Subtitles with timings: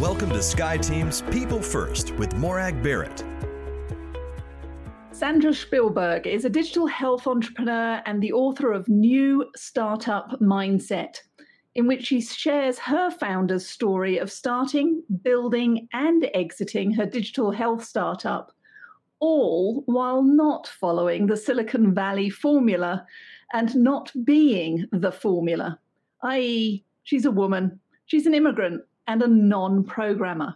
[0.00, 3.24] Welcome to SkyeTeam's People First with Morag Barrett.
[5.10, 11.16] Sandra Shpilberg is a digital health entrepreneur and the author of New Startup Mindset,
[11.74, 17.84] in which she shares her founder's story of starting, building, and exiting her digital health
[17.84, 18.52] startup,
[19.18, 23.04] all while not following the Silicon Valley formula
[23.52, 25.80] and not being the formula,
[26.22, 30.54] i.e., she's a woman, she's an immigrant, and a non programmer.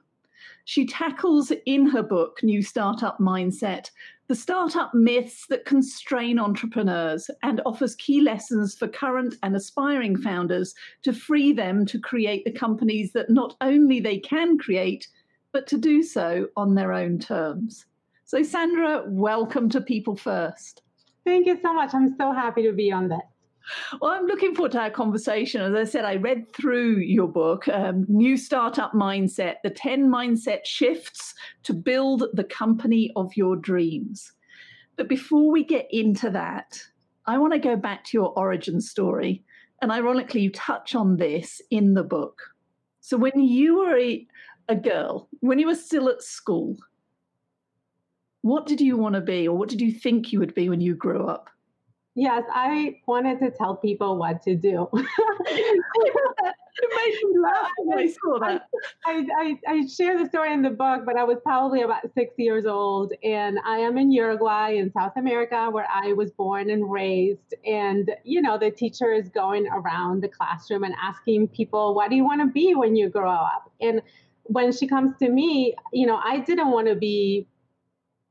[0.64, 3.90] She tackles in her book, New Startup Mindset,
[4.28, 10.74] the startup myths that constrain entrepreneurs and offers key lessons for current and aspiring founders
[11.02, 15.08] to free them to create the companies that not only they can create,
[15.52, 17.86] but to do so on their own terms.
[18.24, 20.82] So, Sandra, welcome to People First.
[21.24, 21.92] Thank you so much.
[21.92, 23.31] I'm so happy to be on this.
[24.00, 25.60] Well, I'm looking forward to our conversation.
[25.60, 30.64] As I said, I read through your book, um, New Startup Mindset The 10 Mindset
[30.64, 34.32] Shifts to Build the Company of Your Dreams.
[34.96, 36.82] But before we get into that,
[37.26, 39.44] I want to go back to your origin story.
[39.80, 42.40] And ironically, you touch on this in the book.
[43.00, 44.26] So, when you were a,
[44.68, 46.76] a girl, when you were still at school,
[48.42, 50.80] what did you want to be, or what did you think you would be when
[50.80, 51.48] you grew up?
[52.14, 54.86] Yes, I wanted to tell people what to do.
[54.92, 58.68] it made me laugh when I saw that.
[59.06, 62.34] I, I, I, share the story in the book, but I was probably about six
[62.36, 66.90] years old, and I am in Uruguay in South America, where I was born and
[66.90, 67.54] raised.
[67.64, 72.16] And you know, the teacher is going around the classroom and asking people, "What do
[72.16, 74.02] you want to be when you grow up?" And
[74.44, 77.46] when she comes to me, you know, I didn't want to be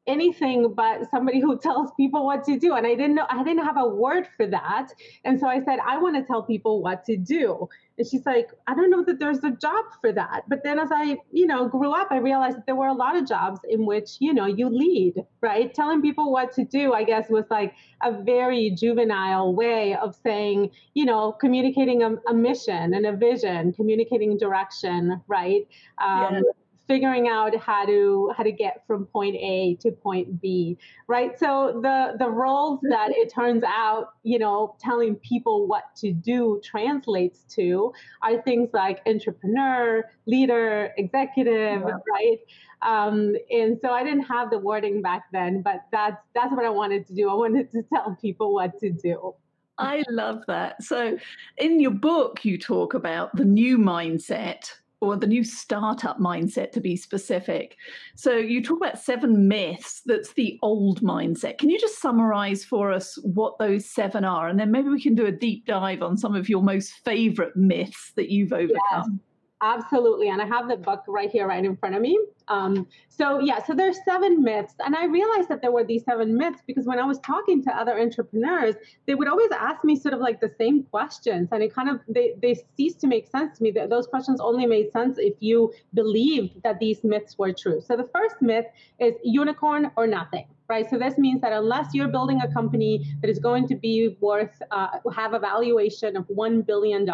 [0.08, 2.74] anything but somebody who tells people what to do.
[2.74, 4.90] And i didn't know i didn't have a word for that.
[5.26, 7.68] And so i said i want to tell people what to do.
[7.98, 10.44] And she's like i don't know that there's a job for that.
[10.48, 13.16] But then as i you know grew up i realized that there were a lot
[13.16, 15.74] of jobs in which you know you lead right?
[15.74, 20.72] Telling people what to do i guess was like a very juvenile way of saying
[20.94, 25.68] you know communicating a, a mission and a vision communicating direction right?
[26.00, 26.42] Um, yeah
[26.92, 31.40] figuring out how to how to get from point A to point B, right?
[31.40, 36.60] So the the roles that it turns out, you know, telling people what to do
[36.62, 41.98] translates to are things like entrepreneur, leader, executive, yeah.
[42.12, 42.40] right?
[42.82, 46.70] Um, and so I didn't have the wording back then, but that's that's what I
[46.70, 47.30] wanted to do.
[47.30, 49.34] I wanted to tell people what to do.
[49.78, 50.84] I love that.
[50.84, 51.18] So,
[51.58, 56.80] in your book, you talk about the new mindset or the new startup mindset to
[56.80, 57.76] be specific.
[58.16, 61.58] So you talk about seven myths that's the old mindset.
[61.58, 64.48] Can you just summarize for us what those seven are?
[64.48, 67.56] And then maybe we can do a deep dive on some of your most favorite
[67.56, 69.20] myths that you've overcome.
[69.64, 70.30] Absolutely.
[70.30, 72.20] And I have the book right here, right in front of me.
[72.48, 74.74] Um, so, yeah, so there's seven myths.
[74.80, 77.70] And I realized that there were these seven myths because when I was talking to
[77.72, 81.50] other entrepreneurs, they would always ask me sort of like the same questions.
[81.52, 83.70] And it kind of, they, they ceased to make sense to me.
[83.72, 87.82] That those questions only made sense if you believed that these myths were true.
[87.86, 88.66] So, the first myth
[89.00, 90.90] is unicorn or nothing right?
[90.90, 94.56] So this means that unless you're building a company that is going to be worth,
[94.72, 97.06] uh, have a valuation of $1 billion,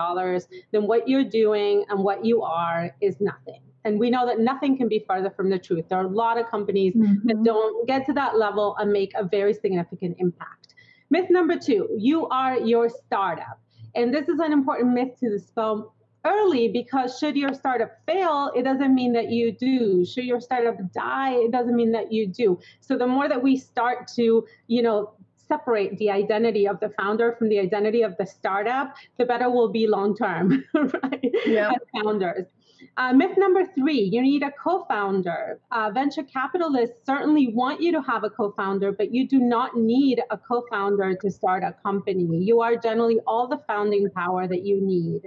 [0.71, 3.61] then what you're doing and what you are is nothing.
[3.83, 5.85] And we know that nothing can be farther from the truth.
[5.89, 7.27] There are a lot of companies mm-hmm.
[7.27, 10.75] that don't get to that level and make a very significant impact.
[11.09, 13.59] Myth number two, you are your startup.
[13.95, 15.95] And this is an important myth to dispel
[16.27, 20.05] early because should your startup fail, it doesn't mean that you do.
[20.05, 22.59] Should your startup die, it doesn't mean that you do.
[22.81, 25.13] So the more that we start to, you know,
[25.47, 29.69] separate the identity of the founder from the identity of the startup, the better we'll
[29.69, 31.35] be long term, right?
[31.45, 31.71] Yeah.
[31.71, 32.47] As founders.
[32.97, 35.59] Uh, myth number three, you need a co founder.
[35.71, 39.75] Uh, venture capitalists certainly want you to have a co founder, but you do not
[39.77, 42.43] need a co founder to start a company.
[42.43, 45.23] You are generally all the founding power that you need.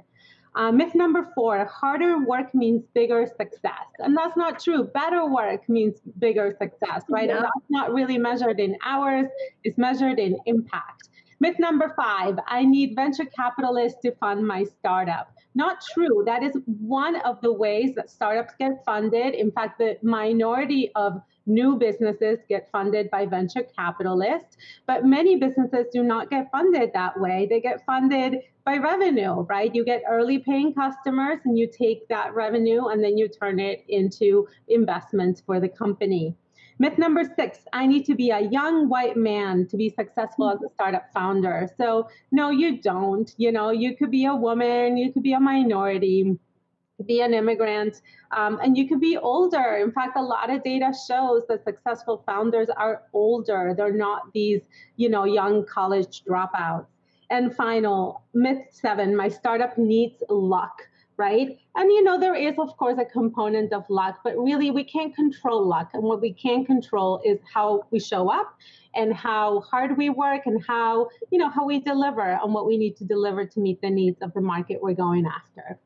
[0.55, 3.87] Uh, myth number four harder work means bigger success.
[3.99, 4.85] And that's not true.
[4.85, 7.29] Better work means bigger success, right?
[7.29, 7.37] Yeah.
[7.37, 9.27] And that's not really measured in hours,
[9.63, 11.09] it's measured in impact.
[11.39, 15.33] Myth number five I need venture capitalists to fund my startup.
[15.55, 16.23] Not true.
[16.27, 19.35] That is one of the ways that startups get funded.
[19.35, 24.57] In fact, the minority of new businesses get funded by venture capitalists,
[24.87, 27.47] but many businesses do not get funded that way.
[27.49, 29.75] They get funded by revenue, right?
[29.75, 33.85] You get early paying customers and you take that revenue and then you turn it
[33.89, 36.35] into investments for the company.
[36.79, 40.63] Myth number six I need to be a young white man to be successful as
[40.63, 41.69] a startup founder.
[41.77, 43.31] So, no, you don't.
[43.37, 46.39] You know, you could be a woman, you could be a minority
[47.07, 48.03] be an immigrant,
[48.37, 49.77] um, and you could be older.
[49.77, 53.75] In fact, a lot of data shows that successful founders are older.
[53.77, 54.63] They're not these,
[54.97, 56.87] you know, young college dropouts.
[57.31, 60.83] And final, myth seven, my startup needs luck
[61.21, 61.59] right?
[61.77, 65.15] And you know, there is, of course, a component of luck, but really we can't
[65.15, 65.91] control luck.
[65.93, 68.57] And what we can control is how we show up
[68.95, 72.79] and how hard we work and how, you know, how we deliver on what we
[72.79, 75.79] need to deliver to meet the needs of the market we're going after.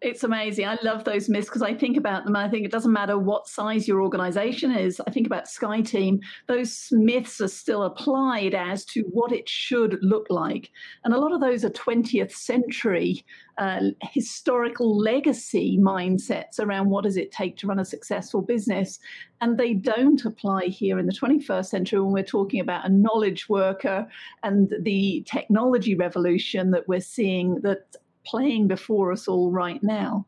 [0.00, 0.66] It's amazing.
[0.66, 2.36] I love those myths because I think about them.
[2.36, 5.00] I think it doesn't matter what size your organization is.
[5.06, 6.20] I think about SkyeTeam.
[6.46, 10.70] Those myths are still applied as to what it should look like.
[11.04, 13.24] And a lot of those are 20th century
[13.58, 18.98] uh, historical legacy mindsets around what does it take to run a successful business.
[19.40, 23.48] And they don't apply here in the 21st century when we're talking about a knowledge
[23.48, 24.06] worker
[24.42, 27.96] and the technology revolution that we're seeing that
[28.26, 30.26] playing before us all right now.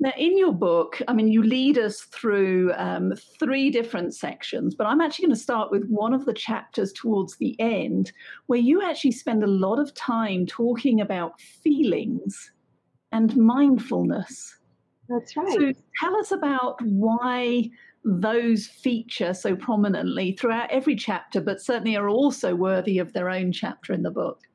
[0.00, 4.86] Now, in your book, I mean, you lead us through um, three different sections, but
[4.86, 8.12] I'm actually going to start with one of the chapters towards the end,
[8.46, 12.52] where you actually spend a lot of time talking about feelings
[13.10, 14.56] and mindfulness.
[15.08, 15.52] That's right.
[15.52, 17.68] So, tell us about why
[18.04, 23.50] those feature so prominently throughout every chapter, but certainly are also worthy of their own
[23.50, 24.47] chapter in the book.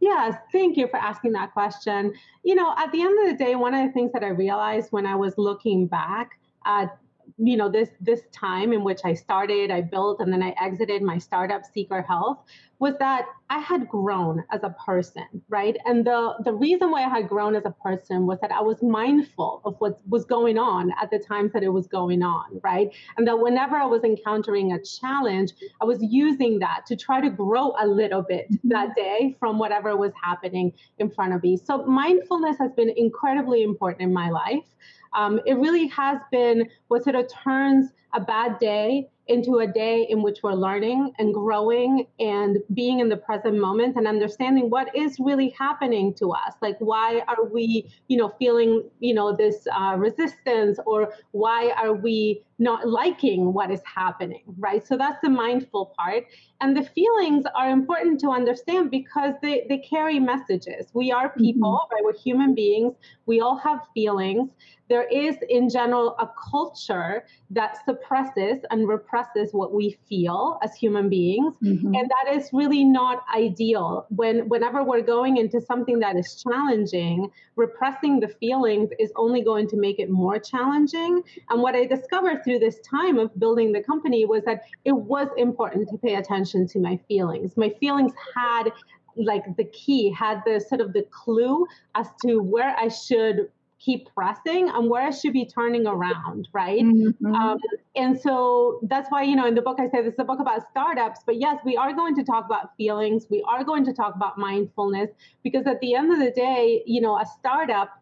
[0.00, 2.14] Yes, thank you for asking that question.
[2.42, 4.92] You know, at the end of the day, one of the things that I realized
[4.92, 6.96] when I was looking back at
[7.38, 11.02] you know this this time in which i started i built and then i exited
[11.02, 12.38] my startup seeker health
[12.78, 15.76] was that i had grown as a person right?
[15.84, 18.82] And the the reason why i had grown as a person was that i was
[18.82, 22.90] mindful of what was going on at the times that it was going on right?
[23.16, 27.30] And that whenever i was encountering a challenge i was using that to try to
[27.30, 28.68] grow a little bit mm-hmm.
[28.68, 31.56] that day from whatever was happening in front of me.
[31.56, 34.64] So mindfulness has been incredibly important in my life
[35.12, 40.08] um, it really has been what sort of turns a bad day into a day
[40.10, 44.94] in which we're learning and growing and being in the present moment and understanding what
[44.94, 46.54] is really happening to us.
[46.60, 51.94] Like why are we you know feeling you know this uh, resistance or why are
[51.94, 54.86] we not liking what is happening right?
[54.86, 56.26] So that's the mindful part.
[56.60, 60.88] And the feelings are important to understand because they, they carry messages.
[60.92, 61.94] We are people mm-hmm.
[61.94, 62.04] right?
[62.04, 62.94] We're human beings.
[63.26, 64.50] We all have feelings.
[64.88, 71.08] There is in general a culture that suppresses and represses what we feel as human
[71.08, 71.54] beings.
[71.62, 71.94] Mm-hmm.
[71.94, 74.06] and that is really not ideal.
[74.10, 79.68] When whenever we're going into something that is challenging repressing the feelings is only going
[79.68, 81.22] to make it more challenging.
[81.50, 85.28] And what i discovered through this time of building the company was that it was
[85.36, 88.72] important to pay attention to my feelings my feelings had
[89.16, 91.64] like the key had the sort of the clue
[91.94, 93.48] as to where i should
[93.78, 96.82] keep pressing and where I should be turning around, right?
[96.82, 97.34] Mm-hmm.
[97.34, 97.56] Um,
[97.96, 100.38] and so that's why, you know, in the book I say this is a book
[100.38, 103.24] about startups, but yes, we are going to talk about feelings.
[103.30, 105.08] We are going to talk about mindfulness
[105.42, 107.99] because at the end of the day, you know, a startup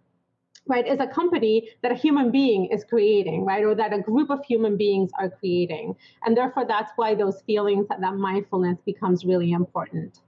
[0.67, 4.31] right is a company that a human being is creating right or that a group
[4.31, 9.25] of human beings are creating and therefore that's why those feelings that, that mindfulness becomes
[9.25, 10.21] really important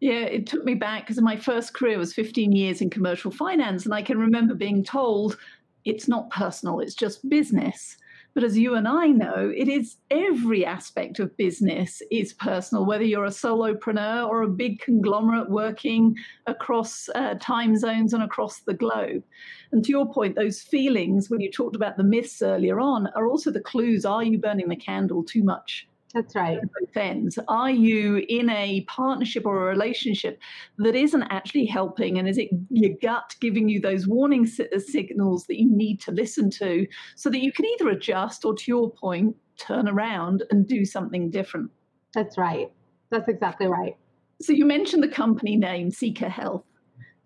[0.00, 3.86] yeah, it took me back because my first career was 15 years in commercial finance.
[3.86, 5.38] And I can remember being told
[5.86, 7.96] it's not personal, it's just business.
[8.34, 13.04] But as you and I know, it is every aspect of business is personal, whether
[13.04, 18.74] you're a solopreneur or a big conglomerate working across uh, time zones and across the
[18.74, 19.22] globe.
[19.70, 23.28] And to your point, those feelings, when you talked about the myths earlier on, are
[23.28, 24.04] also the clues.
[24.04, 26.58] Are you burning the candle too much that's right.
[26.96, 27.40] Ends.
[27.48, 30.38] Are you in a partnership or a relationship
[30.78, 32.18] that isn't actually helping?
[32.18, 36.12] And is it your gut giving you those warning uh, signals that you need to
[36.12, 40.68] listen to so that you can either adjust or, to your point, turn around and
[40.68, 41.68] do something different?
[42.14, 42.70] That's right.
[43.10, 43.96] That's exactly right.
[44.40, 46.64] So you mentioned the company name, Seeker Health.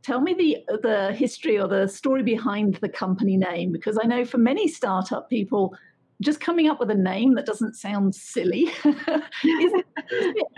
[0.03, 4.07] Tell me the uh, the history or the story behind the company name, because I
[4.07, 5.77] know for many startup people,
[6.21, 8.63] just coming up with a name that doesn't sound silly
[9.45, 9.73] is,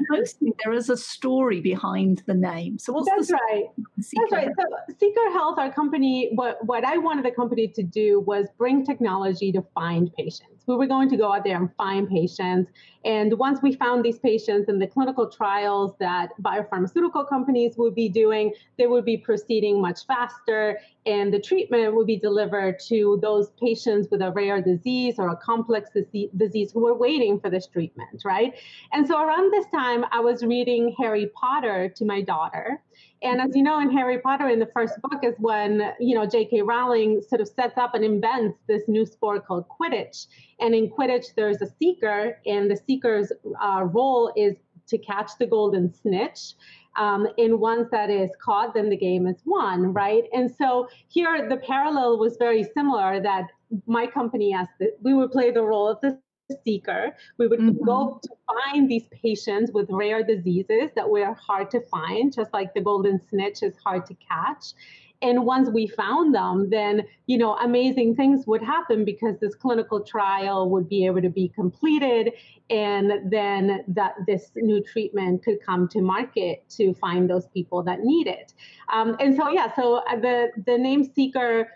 [0.09, 2.79] mostly there is a story behind the name.
[2.79, 3.65] So what's that's right.
[3.97, 4.49] That's right.
[4.59, 8.85] So Seeker Health, our company, what what I wanted the company to do was bring
[8.87, 10.60] technology to find patients.
[10.67, 12.71] We were going to go out there and find patients.
[13.05, 18.09] And once we found these patients in the clinical trials that biopharmaceutical companies would be
[18.09, 23.51] doing, they would be proceeding much faster and the treatment would be delivered to those
[23.61, 25.91] patients with a rare disease or a complex
[26.37, 28.55] disease who were waiting for this treatment, right?
[28.93, 32.83] And so around this time, I was reading Harry Potter to my daughter.
[33.23, 36.27] And as you know, in Harry Potter, in the first book, is when you know
[36.27, 36.63] J.K.
[36.63, 40.27] Rowling sort of sets up and invents this new sport called Quidditch.
[40.59, 43.31] And in Quidditch, there's a seeker, and the seeker's
[43.63, 44.57] uh, role is
[44.89, 46.55] to catch the golden snitch.
[46.97, 50.25] Um, and once that is caught, then the game is won, right?
[50.33, 53.21] And so here, the parallel was very similar.
[53.21, 53.49] That
[53.87, 56.19] my company, asked that we would play the role of the
[56.65, 57.17] seeker.
[57.39, 57.85] We would mm-hmm.
[57.85, 62.75] go to find these patients with rare diseases that were hard to find, just like
[62.75, 64.75] the golden snitch is hard to catch.
[65.23, 70.01] And once we found them, then you know amazing things would happen because this clinical
[70.01, 72.33] trial would be able to be completed,
[72.71, 78.01] and then that this new treatment could come to market to find those people that
[78.01, 78.55] need it.
[78.91, 81.69] Um, and so yeah, so uh, the the name seeker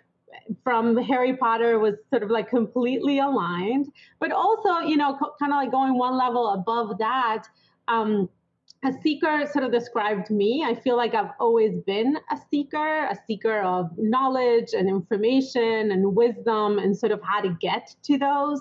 [0.62, 3.86] from Harry Potter was sort of like completely aligned,
[4.20, 7.44] but also, you know, co- kind of like going one level above that.
[7.88, 8.28] Um,
[8.84, 10.62] a seeker sort of described me.
[10.66, 16.14] I feel like I've always been a seeker, a seeker of knowledge and information and
[16.14, 18.60] wisdom and sort of how to get to those.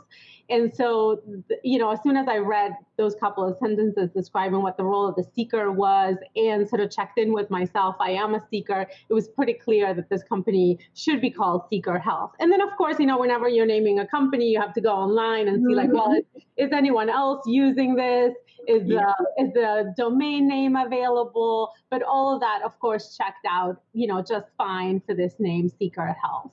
[0.50, 1.22] And so,
[1.64, 5.08] you know, as soon as I read those couple of sentences describing what the role
[5.08, 8.86] of the seeker was and sort of checked in with myself, I am a seeker,
[9.10, 12.32] it was pretty clear that this company should be called Seeker Health.
[12.40, 14.92] And then, of course, you know, whenever you're naming a company, you have to go
[14.92, 15.98] online and see, like, mm-hmm.
[15.98, 18.34] well, is, is anyone else using this?
[18.68, 19.44] Is the, yeah.
[19.44, 21.72] is the domain name available?
[21.90, 25.70] But all of that, of course, checked out, you know, just fine for this name,
[25.70, 26.52] Seeker Health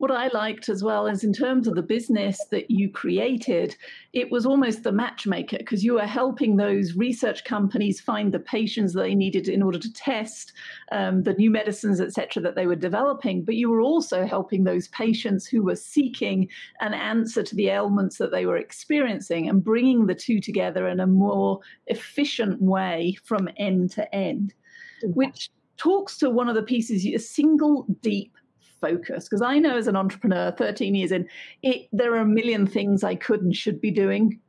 [0.00, 3.76] what I liked as well is in terms of the business that you created,
[4.14, 8.94] it was almost the matchmaker because you were helping those research companies find the patients
[8.94, 10.54] they needed in order to test
[10.90, 13.44] um, the new medicines, etc., that they were developing.
[13.44, 16.48] But you were also helping those patients who were seeking
[16.80, 21.00] an answer to the ailments that they were experiencing and bringing the two together in
[21.00, 24.54] a more efficient way from end to end,
[25.02, 28.32] which talks to one of the pieces, a single deep
[28.80, 31.28] focus because I know as an entrepreneur, 13 years in,
[31.62, 34.40] it, there are a million things I could and should be doing,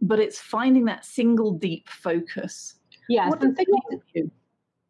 [0.00, 2.74] but it's finding that single deep focus.
[3.08, 3.80] Yes, and single,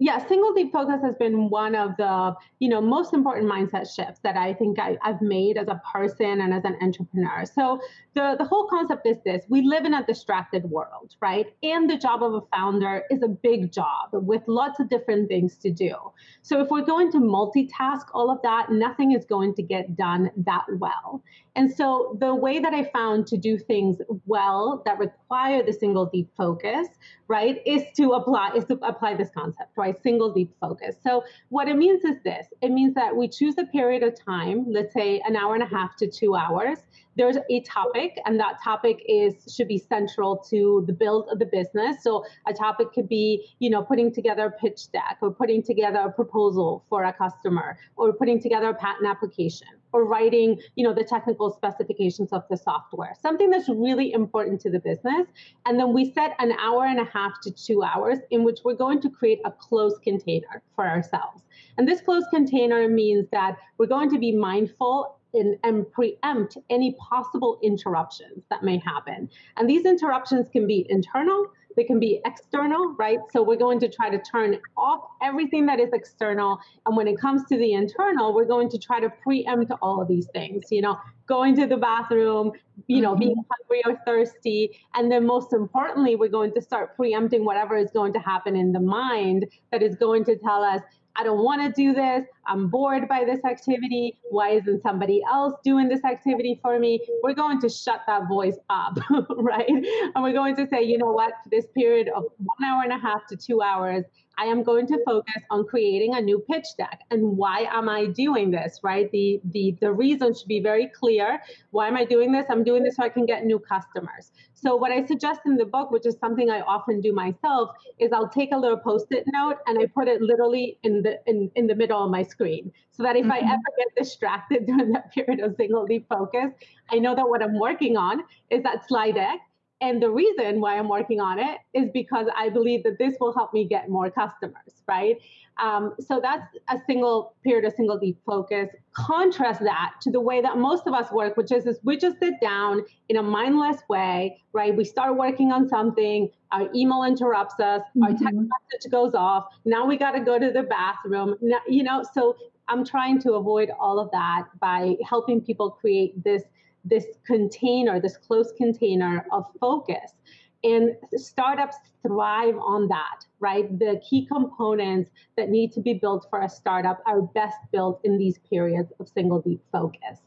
[0.01, 4.19] yeah, single deep focus has been one of the you know most important mindset shifts
[4.25, 7.45] that I think I, have made as a person and as an entrepreneur.
[7.47, 7.81] So
[8.15, 11.47] the the whole concept is this: we live in a distracted world, right?
[11.63, 15.57] And the job of a founder is a big job with lots of different things
[15.59, 15.95] to do.
[16.43, 20.31] So if we're going to multitask all of that, nothing is going to get done
[20.39, 21.23] that well.
[21.57, 26.07] And so the way that I found to do things well that require the single
[26.07, 26.89] deep focus,
[27.29, 30.01] right, is to apply is to apply this concept, right?
[30.03, 30.97] Single deep focus.
[31.03, 32.47] So what it means is this.
[32.61, 35.67] It means that we choose a period of time, let's say an hour and a
[35.67, 36.79] half to 2 hours.
[37.17, 41.47] There's a topic and that topic is should be central to the build of the
[41.47, 42.03] business.
[42.03, 46.01] So a topic could be, you know, putting together a pitch deck or putting together
[46.01, 50.93] a proposal for a customer or putting together a patent application or writing, you know,
[50.93, 55.29] the technical specifications of the software, something that's really important to the business.
[55.67, 58.75] And then we set an hour and a half to two hours in which we're
[58.75, 61.45] going to create a closed container for ourselves.
[61.79, 66.97] And this closed container means that we're going to be mindful in, and preempt any
[66.99, 69.31] possible interruptions that may happen.
[69.57, 73.19] And these interruptions can be internal, they can be external, right?
[73.33, 76.59] So we're going to try to turn off everything that is external.
[76.87, 80.09] And when it comes to the internal, we're going to try to preempt all of
[80.09, 82.53] these things, you know, going to the bathroom,
[82.87, 83.21] you know, mm-hmm.
[83.21, 84.79] being hungry or thirsty.
[84.95, 88.73] And then most importantly, we're going to start preempting whatever is going to happen in
[88.73, 90.81] the mind that is going to tell us,
[91.17, 92.27] I don't want to do this.
[92.47, 94.17] I'm bored by this activity.
[94.31, 97.01] Why isn't somebody else doing this activity for me?
[97.23, 98.99] We're going to shut that voice up,
[99.37, 99.69] right?
[99.69, 102.99] And we're going to say, you know what, this period of one hour and a
[102.99, 104.05] half to two hours,
[104.39, 107.01] I am going to focus on creating a new pitch deck.
[107.11, 109.11] And why am I doing this, right?
[109.11, 111.41] The, the, the reason should be very clear.
[111.71, 112.47] Why am I doing this?
[112.49, 114.33] I'm doing this so I can get new customers.
[114.55, 118.13] So what I suggest in the book, which is something I often do myself, is
[118.13, 121.67] I'll take a little post-it note and I put it literally in the in, in
[121.67, 122.73] the middle of my screen.
[122.91, 123.33] So that if mm-hmm.
[123.33, 126.51] I ever get distracted during that period of single deep focus,
[126.91, 129.41] I know that what I'm working on is that slide deck
[129.85, 133.35] and the reason why I'm working on it is because I believe that this will
[133.35, 135.19] help me get more customers, right?
[135.63, 138.71] Um, so that's a single period, a single deep focus.
[138.95, 142.19] Contrast that to the way that most of us work, which is, is we just
[142.19, 144.75] sit down in a mindless way, right?
[144.75, 148.05] We start working on something, our email interrupts us, mm-hmm.
[148.05, 149.49] our text message goes off.
[149.67, 151.37] Now we got to go to the bathroom.
[151.43, 152.37] Now, you know, so
[152.69, 156.43] I'm trying to avoid all of that by helping people create this
[156.85, 160.15] this container, this closed container of focus.
[160.63, 161.77] And startups
[162.07, 163.79] thrive on that, right?
[163.79, 168.17] The key components that need to be built for a startup are best built in
[168.17, 170.21] these periods of single deep focus.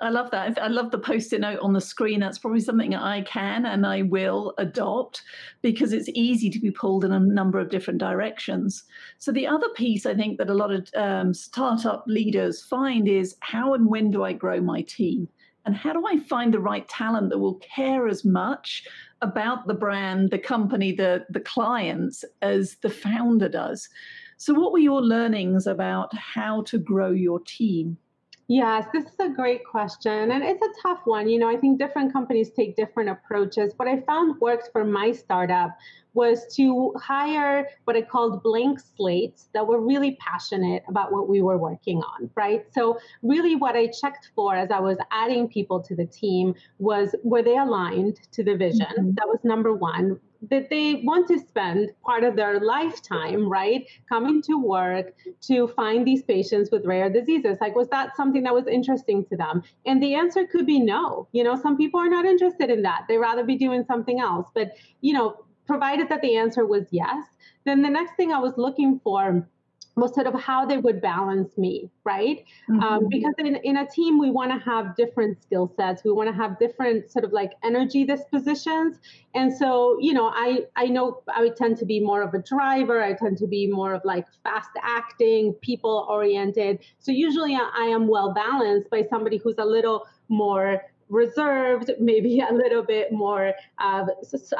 [0.00, 0.60] I love that.
[0.60, 2.20] I love the post it note on the screen.
[2.20, 5.22] That's probably something I can and I will adopt
[5.62, 8.82] because it's easy to be pulled in a number of different directions.
[9.18, 13.36] So, the other piece I think that a lot of um, startup leaders find is
[13.40, 15.28] how and when do I grow my team?
[15.64, 18.84] And how do I find the right talent that will care as much
[19.20, 23.88] about the brand, the company, the, the clients as the founder does?
[24.38, 27.96] So, what were your learnings about how to grow your team?
[28.48, 30.32] Yes, this is a great question.
[30.32, 31.28] And it's a tough one.
[31.28, 33.72] You know, I think different companies take different approaches.
[33.76, 35.70] What I found worked for my startup
[36.14, 41.42] was to hire what I called blank slates that were really passionate about what we
[41.42, 42.64] were working on, right?
[42.72, 47.14] So, really, what I checked for as I was adding people to the team was
[47.22, 48.86] were they aligned to the vision?
[48.98, 49.14] Mm-hmm.
[49.14, 54.42] That was number one that they want to spend part of their lifetime, right, coming
[54.42, 57.58] to work to find these patients with rare diseases.
[57.60, 59.62] Like, was that something that was interesting to them?
[59.86, 61.28] And the answer could be no.
[61.32, 63.04] You know, some people are not interested in that.
[63.08, 64.48] They rather be doing something else.
[64.52, 67.24] But, you know, provided that the answer was yes,
[67.64, 69.46] then the next thing I was looking for
[69.94, 72.44] was sort of how they would balance me, right?
[72.68, 72.82] Um, mm-hmm.
[72.82, 76.02] Um, because in, in a team, we want to have different skill sets.
[76.02, 78.98] We want to have different sort of like energy dispositions.
[79.34, 82.38] And so, you know, I, I know I would tend to be more of a
[82.38, 83.02] driver.
[83.02, 86.78] I tend to be more of like fast acting, people oriented.
[86.98, 92.52] So usually I am well balanced by somebody who's a little more reserved, maybe a
[92.52, 94.06] little bit more uh,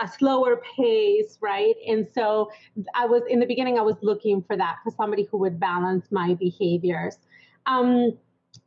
[0.00, 1.74] a slower pace, right?
[1.88, 2.50] And so
[2.94, 6.06] I was in the beginning, I was looking for that for somebody who would balance
[6.12, 7.16] my behaviors.
[7.66, 8.18] Um,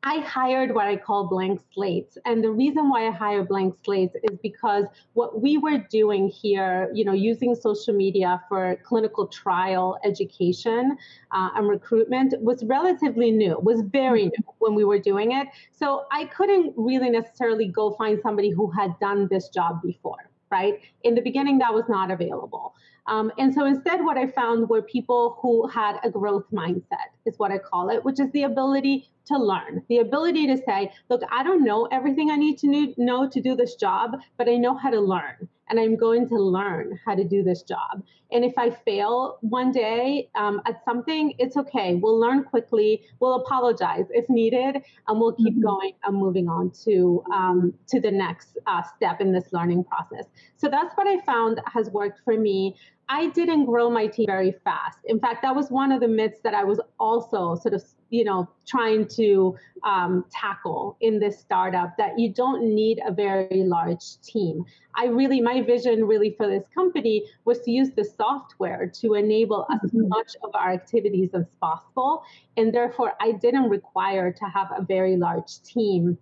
[0.08, 2.16] I hired what I call blank slates.
[2.26, 6.92] And the reason why I hire blank slates is because what we were doing here,
[6.94, 10.96] you know, using social media for clinical trial education
[11.32, 15.48] uh, and recruitment was relatively new, was very new when we were doing it.
[15.72, 20.76] So I couldn't really necessarily go find somebody who had done this job before, right?
[21.04, 22.74] In the beginning, that was not available.
[23.08, 27.38] Um, and so instead, what I found were people who had a growth mindset, is
[27.38, 28.96] what I call it, which is the ability
[29.30, 33.28] to learn, the ability to say, look, I don't know everything I need to know
[33.36, 37.00] to do this job, but I know how to learn and I'm going to learn
[37.06, 38.04] how to do this job.
[38.32, 41.96] And if I fail one day um, at something, it's okay.
[41.96, 43.04] We'll learn quickly.
[43.20, 45.62] We'll apologize if needed, and we'll keep mm-hmm.
[45.62, 50.26] going and moving on to um, to the next uh, step in this learning process.
[50.58, 52.76] So that's what I found has worked for me.
[53.08, 54.98] I didn't grow my team very fast.
[55.06, 58.24] In fact, that was one of the myths that I was also sort of, you
[58.24, 64.20] know, trying to um, tackle in this startup that you don't need a very large
[64.22, 64.66] team.
[64.96, 69.68] I really, my vision really for this company was to use the software to enable
[69.72, 70.08] as mm-hmm.
[70.08, 72.24] much of our activities as possible.
[72.58, 76.18] And therefore, I didn't require to have a very large team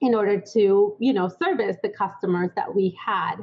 [0.00, 3.36] in order to you know service the customers that we had.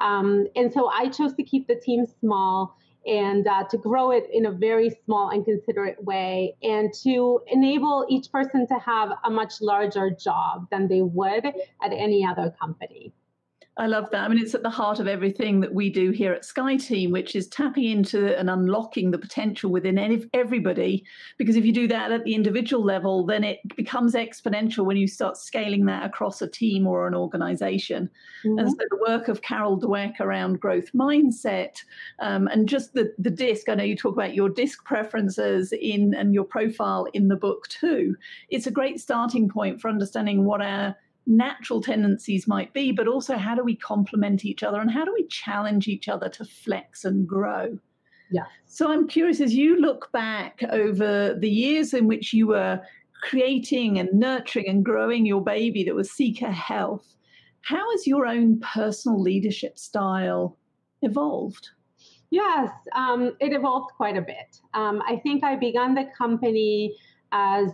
[0.00, 4.24] Um, and so i chose to keep the team small and uh, to grow it
[4.32, 9.30] in a very small and considerate way and to enable each person to have a
[9.30, 13.12] much larger job than they would at any other company
[13.76, 14.22] I love that.
[14.22, 17.34] I mean, it's at the heart of everything that we do here at SkyeTeam, which
[17.34, 21.04] is tapping into and unlocking the potential within any, everybody.
[21.38, 25.08] Because if you do that at the individual level, then it becomes exponential when you
[25.08, 28.08] start scaling that across a team or an organization.
[28.44, 28.58] Mm-hmm.
[28.60, 31.82] And so the work of Carol Dweck around growth mindset
[32.20, 36.14] um, and just the, the disc, I know you talk about your disc preferences in
[36.14, 38.14] and your profile in the book too.
[38.50, 43.36] It's a great starting point for understanding what our natural tendencies might be, but also
[43.36, 47.04] how do we complement each other and how do we challenge each other to flex
[47.04, 47.78] and grow?
[48.30, 48.44] Yeah.
[48.66, 52.80] So I'm curious as you look back over the years in which you were
[53.22, 57.16] creating and nurturing and growing your baby that was Seeker Health,
[57.62, 60.58] how has your own personal leadership style
[61.00, 61.70] evolved?
[62.30, 64.60] Yes, um, it evolved quite a bit.
[64.74, 66.94] Um, I think I began the company
[67.32, 67.70] as,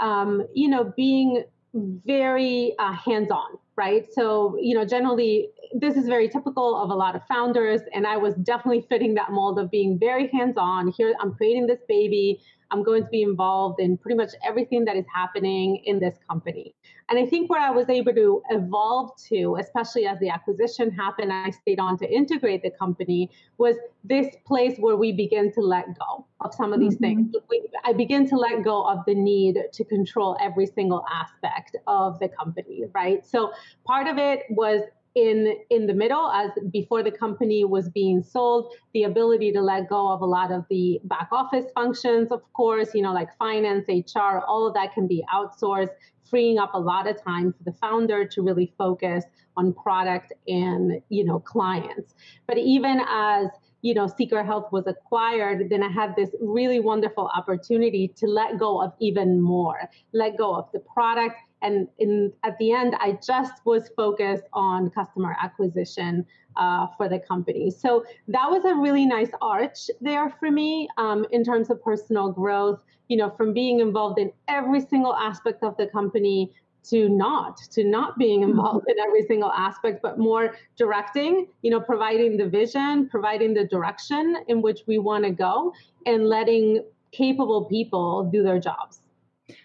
[0.00, 4.06] um, you know, being very uh, hands-on right?
[4.12, 8.16] So you know generally this is very typical of a lot of founders and i
[8.16, 12.82] was definitely fitting that mold of being very hands-on here i'm creating this baby I'm
[12.82, 16.74] going to be involved in pretty much everything that is happening in this company.
[17.08, 21.32] And I think where I was able to evolve to, especially as the acquisition happened,
[21.32, 25.86] I stayed on to integrate the company, was this place where we begin to let
[25.98, 27.30] go of some of these mm-hmm.
[27.30, 27.36] things.
[27.50, 32.20] We, I begin to let go of the need to control every single aspect of
[32.20, 33.26] the company, right?
[33.26, 33.50] So
[33.84, 34.82] part of it was
[35.14, 39.88] in in the middle as before the company was being sold the ability to let
[39.88, 43.86] go of a lot of the back office functions of course you know like finance
[43.88, 45.90] hr all of that can be outsourced
[46.30, 49.24] freeing up a lot of time for the founder to really focus
[49.56, 52.14] on product and you know clients.
[52.46, 53.48] But even as
[53.82, 58.58] you know seeker health was acquired then i had this really wonderful opportunity to let
[58.58, 63.18] go of even more let go of the product and in at the end i
[63.24, 66.24] just was focused on customer acquisition
[66.56, 71.24] uh, for the company so that was a really nice arch there for me um,
[71.30, 75.76] in terms of personal growth you know from being involved in every single aspect of
[75.76, 76.50] the company
[76.82, 78.50] to not to not being mm-hmm.
[78.50, 83.64] involved in every single aspect but more directing you know providing the vision providing the
[83.66, 85.72] direction in which we want to go
[86.06, 88.99] and letting capable people do their jobs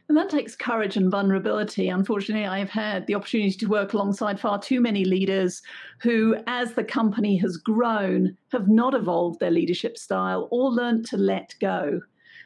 [0.08, 1.89] and that takes courage and vulnerability.
[1.89, 5.62] Unfortunately, I've had the opportunity to work alongside far too many leaders
[6.02, 11.18] who, as the company has grown, have not evolved their leadership style or learned to
[11.18, 12.02] let go.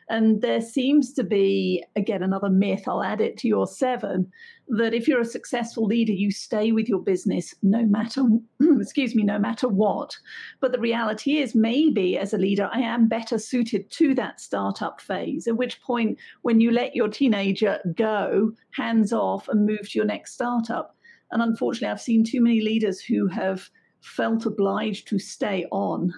[0.09, 4.31] And there seems to be, again, another myth, I'll add it to your seven,
[4.67, 8.23] that if you're a successful leader, you stay with your business no matter,
[8.79, 10.17] excuse me, no matter what.
[10.61, 14.99] But the reality is, maybe as a leader, I am better suited to that startup
[14.99, 19.99] phase, at which point, when you let your teenager go, hands off, and move to
[19.99, 20.95] your next startup.
[21.31, 23.69] And unfortunately, I've seen too many leaders who have
[24.01, 26.13] felt obliged to stay on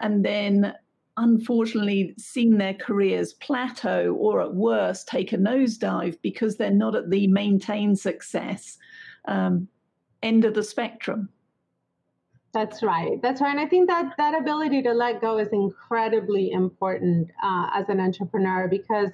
[0.00, 0.74] and then
[1.18, 7.10] unfortunately seen their careers plateau or at worst take a nosedive because they're not at
[7.10, 8.78] the maintain success
[9.26, 9.68] um,
[10.22, 11.28] end of the spectrum.
[12.54, 13.20] That's right.
[13.20, 13.50] That's right.
[13.50, 18.00] And I think that that ability to let go is incredibly important uh, as an
[18.00, 19.10] entrepreneur because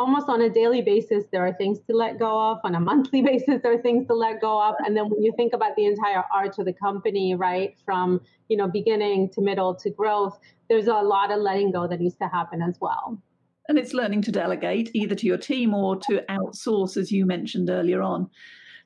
[0.00, 2.58] almost on a daily basis there are things to let go of.
[2.64, 4.74] On a monthly basis there are things to let go of.
[4.84, 8.56] And then when you think about the entire arch of the company right from you
[8.56, 12.28] know beginning to middle to growth there's a lot of letting go that needs to
[12.28, 13.20] happen as well.
[13.68, 17.68] And it's learning to delegate either to your team or to outsource as you mentioned
[17.68, 18.30] earlier on.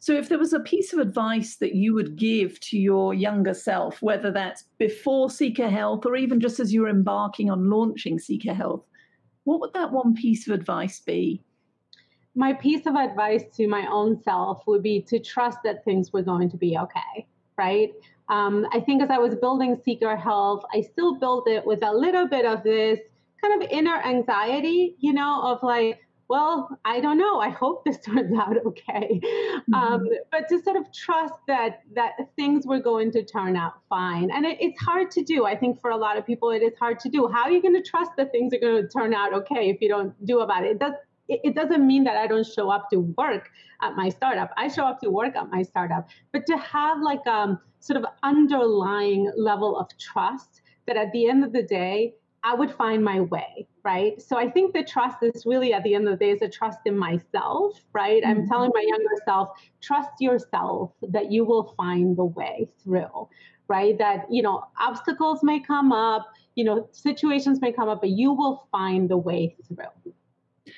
[0.00, 3.54] So if there was a piece of advice that you would give to your younger
[3.54, 8.52] self whether that's before seeker health or even just as you're embarking on launching seeker
[8.52, 8.84] health
[9.44, 11.42] what would that one piece of advice be?
[12.34, 16.22] My piece of advice to my own self would be to trust that things were
[16.22, 17.26] going to be okay,
[17.56, 17.92] right?
[18.28, 21.92] Um, I think as I was building Seeker Health, I still built it with a
[21.92, 22.98] little bit of this
[23.42, 27.38] kind of inner anxiety, you know, of like, well, I don't know.
[27.38, 29.20] I hope this turns out okay.
[29.22, 29.74] Mm-hmm.
[29.74, 34.30] Um, but to sort of trust that that things were going to turn out fine,
[34.30, 35.44] and it, it's hard to do.
[35.44, 37.28] I think for a lot of people, it is hard to do.
[37.28, 39.80] How are you going to trust that things are going to turn out okay if
[39.80, 40.72] you don't do about it?
[40.72, 40.94] It does.
[41.26, 44.50] It, it doesn't mean that I don't show up to work at my startup.
[44.56, 48.06] I show up to work at my startup, but to have like um sort of
[48.22, 53.20] underlying level of trust that at the end of the day I would find my
[53.20, 54.20] way, right?
[54.20, 56.48] So I think the trust is really at the end of the day is a
[56.48, 58.22] trust in myself, right?
[58.22, 58.40] Mm-hmm.
[58.40, 59.48] I'm telling my younger self,
[59.80, 63.28] trust yourself that you will find the way through,
[63.66, 63.96] right?
[63.98, 68.34] That, you know, obstacles may come up, you know, situations may come up, but you
[68.34, 70.12] will find the way through.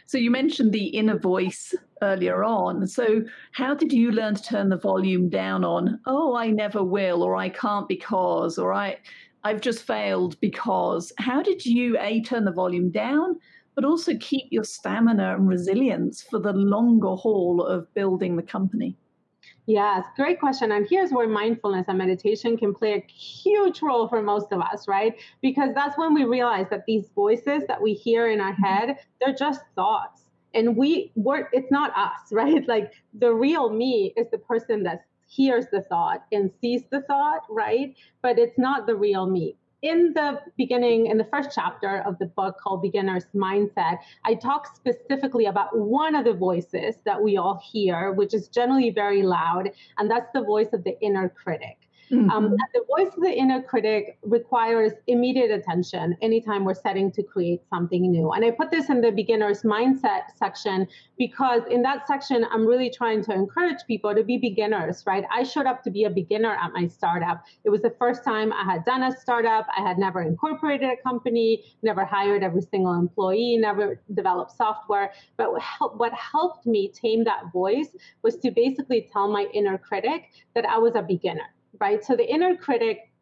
[0.06, 2.86] So you mentioned the inner voice earlier on.
[2.86, 7.24] So how did you learn to turn the volume down on, oh, I never will,
[7.24, 8.98] or I can't because, or I
[9.46, 13.38] I've just failed because how did you A, turn the volume down,
[13.76, 18.96] but also keep your stamina and resilience for the longer haul of building the company?
[19.66, 20.72] Yes, great question.
[20.72, 24.88] And here's where mindfulness and meditation can play a huge role for most of us,
[24.88, 25.14] right?
[25.42, 28.64] Because that's when we realize that these voices that we hear in our mm-hmm.
[28.64, 30.22] head, they're just thoughts.
[30.54, 32.66] And we work, it's not us, right?
[32.66, 37.42] Like the real me is the person that's hears the thought and sees the thought,
[37.50, 37.94] right?
[38.22, 39.56] But it's not the real me.
[39.82, 44.74] In the beginning, in the first chapter of the book called Beginner's Mindset, I talk
[44.74, 49.70] specifically about one of the voices that we all hear, which is generally very loud,
[49.98, 51.85] and that's the voice of the inner critic.
[52.10, 52.30] Mm-hmm.
[52.30, 57.62] Um, the voice of the inner critic requires immediate attention anytime we're setting to create
[57.68, 58.30] something new.
[58.30, 60.86] And I put this in the beginner's mindset section
[61.18, 65.24] because in that section, I'm really trying to encourage people to be beginners, right?
[65.32, 67.44] I showed up to be a beginner at my startup.
[67.64, 69.66] It was the first time I had done a startup.
[69.76, 75.12] I had never incorporated a company, never hired every single employee, never developed software.
[75.36, 75.50] But
[75.96, 77.88] what helped me tame that voice
[78.22, 82.04] was to basically tell my inner critic that I was a beginner right?
[82.04, 83.12] So the inner critic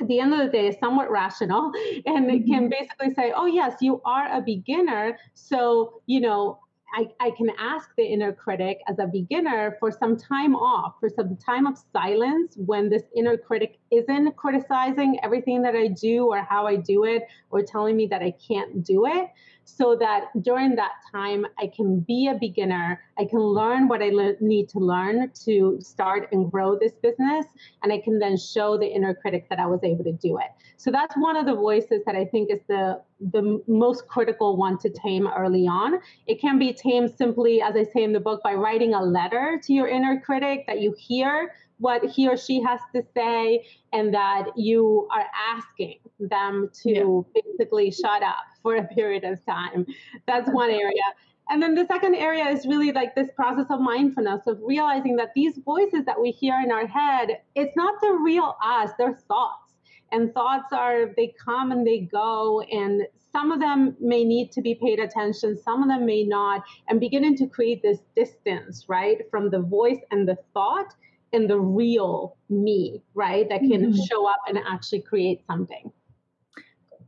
[0.00, 1.72] at the end of the day is somewhat rational
[2.06, 2.68] and it can mm-hmm.
[2.68, 5.18] basically say, oh, yes, you are a beginner.
[5.34, 6.60] So, you know,
[6.94, 11.08] I, I can ask the inner critic as a beginner for some time off, for
[11.08, 16.42] some time of silence when this inner critic isn't criticizing everything that I do or
[16.42, 19.28] how I do it or telling me that I can't do it
[19.66, 23.00] so that during that time I can be a beginner.
[23.18, 27.46] I can learn what I le- need to learn to start and grow this business,
[27.82, 30.50] and I can then show the inner critic that I was able to do it.
[30.76, 33.02] So that's one of the voices that I think is the
[33.32, 36.00] the most critical one to tame early on.
[36.26, 39.60] It can be tamed simply, as I say in the book, by writing a letter
[39.64, 44.14] to your inner critic that you hear what he or she has to say and
[44.14, 47.42] that you are asking them to yeah.
[47.42, 49.86] basically shut up for a period of time.
[50.26, 51.06] That's one area.
[51.50, 55.30] And then the second area is really like this process of mindfulness of realizing that
[55.36, 59.74] these voices that we hear in our head, it's not the real us, they're thoughts.
[60.10, 64.62] And thoughts are, they come and they go, and some of them may need to
[64.62, 69.18] be paid attention, some of them may not, and beginning to create this distance, right,
[69.30, 70.92] from the voice and the thought
[71.32, 74.04] and the real me, right, that can mm-hmm.
[74.10, 75.92] show up and actually create something.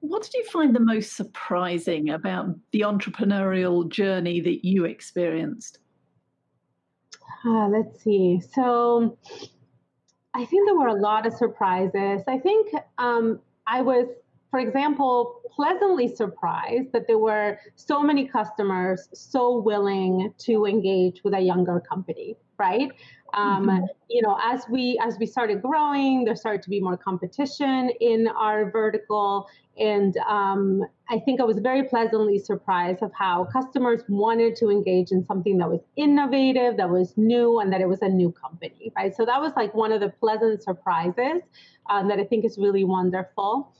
[0.00, 5.78] What did you find the most surprising about the entrepreneurial journey that you experienced?
[7.44, 8.40] Uh, let's see.
[8.54, 9.16] So,
[10.34, 12.22] I think there were a lot of surprises.
[12.28, 14.06] I think um, I was,
[14.50, 21.34] for example, pleasantly surprised that there were so many customers so willing to engage with
[21.34, 22.90] a younger company, right?
[23.34, 23.84] Um, mm-hmm.
[24.08, 28.28] You know, as we as we started growing, there started to be more competition in
[28.28, 34.56] our vertical, and um, I think I was very pleasantly surprised of how customers wanted
[34.56, 38.08] to engage in something that was innovative, that was new, and that it was a
[38.08, 39.14] new company, right?
[39.14, 41.42] So that was like one of the pleasant surprises
[41.88, 43.72] um, that I think is really wonderful.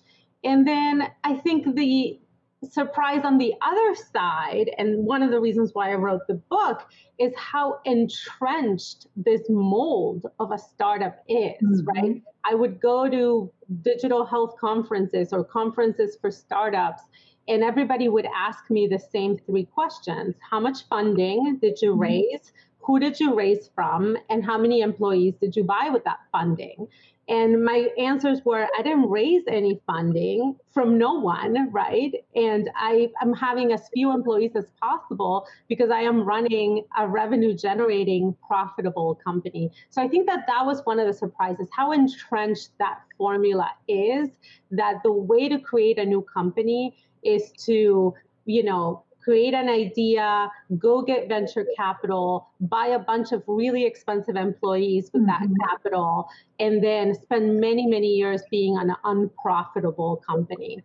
[0.45, 2.21] And then I think the
[2.65, 6.89] surprise on the other side, and one of the reasons why I wrote the book,
[7.19, 11.89] is how entrenched this mold of a startup is, mm-hmm.
[11.89, 12.23] right?
[12.45, 13.51] I would go to
[13.83, 17.03] digital health conferences or conferences for startups,
[17.47, 22.01] and everybody would ask me the same three questions How much funding did you mm-hmm.
[22.01, 22.53] raise?
[22.81, 24.17] Who did you raise from?
[24.31, 26.89] And how many employees did you buy with that funding?
[27.29, 32.13] And my answers were I didn't raise any funding from no one, right?
[32.35, 37.55] And I am having as few employees as possible because I am running a revenue
[37.55, 39.71] generating, profitable company.
[39.91, 44.31] So I think that that was one of the surprises how entrenched that formula is
[44.71, 48.15] that the way to create a new company is to,
[48.47, 54.37] you know, create an idea, go get venture capital, buy a bunch of really expensive
[54.37, 55.53] employees with mm-hmm.
[55.53, 56.27] that capital,
[56.59, 60.83] and then spend many, many years being an unprofitable company.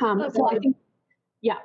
[0.00, 0.76] Um, so I think,
[1.42, 1.58] yeah.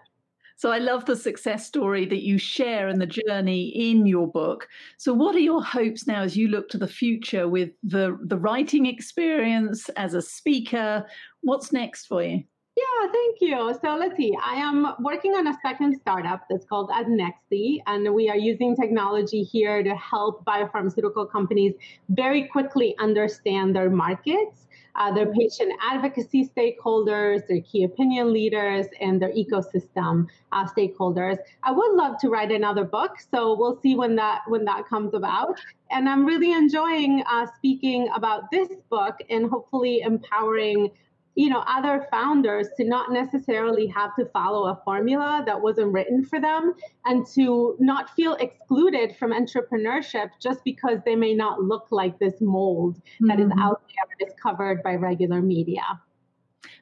[0.57, 4.67] So I love the success story that you share and the journey in your book.
[4.97, 8.37] So what are your hopes now as you look to the future with the the
[8.37, 11.05] writing experience as a speaker?
[11.39, 12.43] What's next for you?
[12.81, 13.75] Yeah, thank you.
[13.81, 14.35] So let's see.
[14.43, 19.43] I am working on a second startup that's called Adnexi, and we are using technology
[19.43, 21.73] here to help biopharmaceutical companies
[22.09, 29.21] very quickly understand their markets, uh, their patient advocacy stakeholders, their key opinion leaders, and
[29.21, 31.37] their ecosystem uh, stakeholders.
[31.61, 35.13] I would love to write another book, so we'll see when that when that comes
[35.13, 35.59] about.
[35.91, 40.89] And I'm really enjoying uh, speaking about this book and hopefully empowering
[41.35, 46.23] you know other founders to not necessarily have to follow a formula that wasn't written
[46.25, 46.73] for them
[47.05, 52.35] and to not feel excluded from entrepreneurship just because they may not look like this
[52.41, 53.27] mold mm-hmm.
[53.27, 53.59] that is mm-hmm.
[53.59, 55.83] out there and is covered by regular media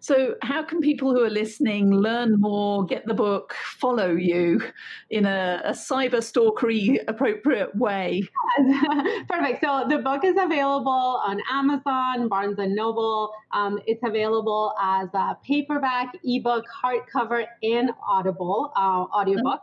[0.01, 4.61] so, how can people who are listening learn more, get the book, follow you
[5.09, 8.23] in a, a cyber stalkery appropriate way?
[9.29, 9.61] Perfect.
[9.61, 13.33] So, the book is available on Amazon, Barnes and Noble.
[13.51, 19.61] Um, it's available as a paperback, ebook, hardcover, and Audible uh, audiobook.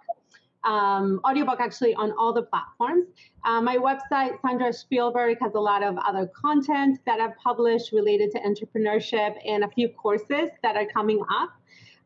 [0.66, 3.06] Um, audiobook actually on all the platforms.
[3.44, 8.32] Uh, my website, Sandra Shpilberg, has a lot of other content that I've published related
[8.32, 11.50] to entrepreneurship and a few courses that are coming up.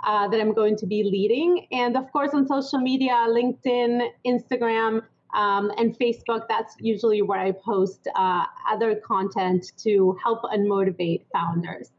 [0.02, 1.66] Uh, that I'm going to be leading.
[1.72, 5.02] And of course, on social media, LinkedIn, Instagram,
[5.34, 11.26] um, and Facebook, that's usually where I post uh, other content to help and motivate
[11.32, 11.90] founders.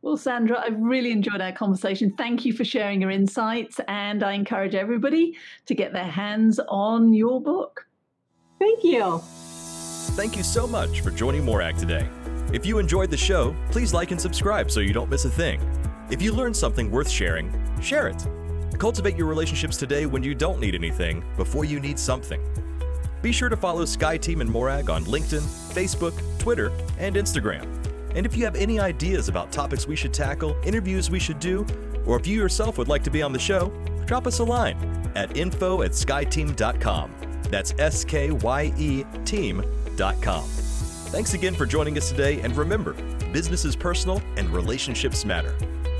[0.00, 2.12] Well, Sandra, I've really enjoyed our conversation.
[2.16, 5.36] Thank you for sharing your insights, and I encourage everybody
[5.66, 7.86] to get their hands on your book.
[8.60, 9.20] Thank you.
[10.16, 12.08] Thank you so much for joining Morag today.
[12.52, 15.60] If you enjoyed the show, please like and subscribe so you don't miss a thing.
[16.10, 18.26] If you learned something worth sharing, share it.
[18.78, 22.40] Cultivate your relationships today when you don't need anything before you need something.
[23.20, 25.42] Be sure to follow SkyeTeam and Morag on LinkedIn,
[25.74, 27.77] Facebook, Twitter, and Instagram.
[28.14, 31.66] And if you have any ideas about topics we should tackle, interviews we should do,
[32.06, 33.72] or if you yourself would like to be on the show,
[34.06, 34.76] drop us a line
[35.14, 37.10] at info at skyeteam.com.
[37.50, 40.44] That's S K Y E team.com.
[41.10, 42.94] Thanks again for joining us today, and remember
[43.32, 45.54] business is personal and relationships matter.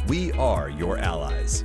[0.07, 1.65] We are your allies.